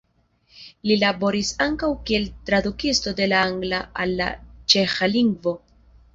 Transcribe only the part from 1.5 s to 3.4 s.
ankaŭ kiel tradukisto de